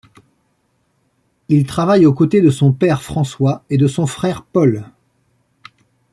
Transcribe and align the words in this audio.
Il 1.47 1.67
travaille 1.67 2.07
aux 2.07 2.13
côtés 2.15 2.41
de 2.41 2.49
son 2.49 2.73
père 2.73 3.03
François 3.03 3.63
et 3.69 3.77
de 3.77 3.85
son 3.85 4.07
frère 4.07 4.41
Paul. 4.41 4.85